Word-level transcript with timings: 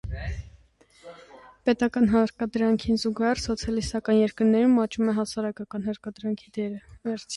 Պետական 1.67 2.07
հարկադրանքին 2.13 2.99
զուգահեռ 3.03 3.41
սոցիալիստական 3.43 4.19
երկրներում 4.23 4.77
աճում 4.87 5.13
է 5.13 5.17
հասարակական 5.21 5.87
հարկադրանքի 5.91 6.55
դերը։ 6.57 7.19